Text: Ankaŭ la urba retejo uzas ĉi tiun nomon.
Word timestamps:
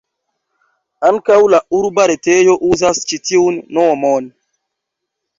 Ankaŭ 1.09 1.35
la 1.55 1.59
urba 1.79 2.05
retejo 2.11 2.55
uzas 2.69 3.01
ĉi 3.11 3.19
tiun 3.31 3.59
nomon. 3.79 4.31